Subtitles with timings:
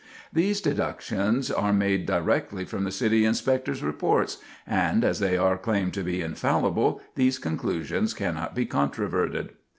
[0.33, 5.93] These deductions are made directly from the City Inspector's Reports, and, as they are claimed
[5.93, 9.51] to be infallible, these conclusions cannot be controverted.